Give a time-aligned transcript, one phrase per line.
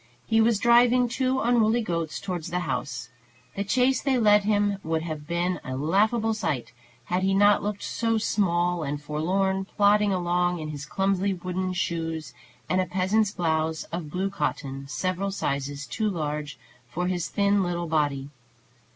[0.25, 3.09] He was driving two unruly goats towards the house.
[3.55, 6.71] The chase they led him would have been a laughable sight,
[7.05, 12.33] had he not looked so small and forlorn plodding along in his clumsy wooden shoes,
[12.67, 16.57] and a peasant's blouse of blue cotton, several sizes too large
[16.89, 18.31] for his thin little body.